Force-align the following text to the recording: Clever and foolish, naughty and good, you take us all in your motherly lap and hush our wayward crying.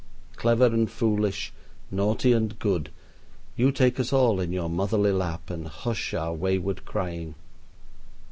Clever 0.35 0.65
and 0.65 0.89
foolish, 0.89 1.53
naughty 1.91 2.33
and 2.33 2.57
good, 2.57 2.89
you 3.55 3.71
take 3.71 3.99
us 3.99 4.11
all 4.11 4.39
in 4.39 4.51
your 4.51 4.67
motherly 4.67 5.11
lap 5.11 5.51
and 5.51 5.67
hush 5.67 6.15
our 6.15 6.33
wayward 6.33 6.85
crying. 6.85 7.35